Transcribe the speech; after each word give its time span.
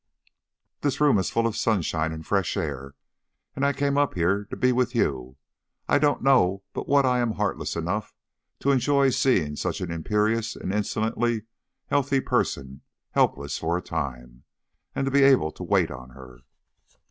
"This 0.79 0.99
room 0.99 1.19
is 1.19 1.29
full 1.29 1.45
of 1.45 1.55
sunshine 1.55 2.11
and 2.11 2.25
fresh 2.25 2.57
air, 2.57 2.95
and 3.55 3.63
I 3.63 3.71
came 3.71 3.99
up 3.99 4.15
here 4.15 4.45
to 4.45 4.55
be 4.55 4.71
with 4.71 4.95
you. 4.95 5.35
I 5.87 5.99
don't 5.99 6.23
know 6.23 6.63
but 6.73 6.87
what 6.87 7.05
I 7.05 7.19
am 7.19 7.33
heartless 7.33 7.75
enough 7.75 8.15
to 8.61 8.71
enjoy 8.71 9.11
seeing 9.11 9.55
such 9.57 9.79
an 9.79 9.91
imperious 9.91 10.55
and 10.55 10.73
insolently 10.73 11.43
healthy 11.85 12.19
person 12.19 12.81
helpless 13.11 13.59
for 13.59 13.77
a 13.77 13.81
time, 13.83 14.41
and 14.95 15.05
to 15.05 15.11
be 15.11 15.21
able 15.21 15.51
to 15.51 15.61
wait 15.63 15.91
on 15.91 16.09
her." 16.09 16.39